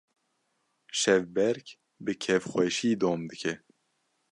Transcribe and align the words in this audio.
Şevbêrk 0.99 1.67
bi 2.03 2.13
kêfxweşî 2.23 2.91
dom 3.01 3.21
dike. 3.29 3.53